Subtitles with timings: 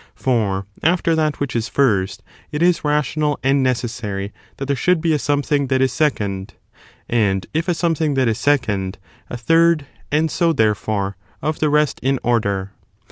[0.15, 5.13] For ailer that which is first it is rational and necessary that there should be
[5.13, 6.55] a something that is second,
[7.07, 8.97] and if a something that is second,
[9.29, 12.71] a third, and so, therefore, of the rest in order.